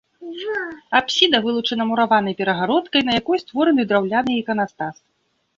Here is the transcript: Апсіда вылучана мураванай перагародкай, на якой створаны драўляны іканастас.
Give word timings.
Апсіда 0.99 1.41
вылучана 1.43 1.83
мураванай 1.91 2.35
перагародкай, 2.39 3.01
на 3.11 3.19
якой 3.21 3.37
створаны 3.45 3.81
драўляны 3.93 4.31
іканастас. 4.41 4.95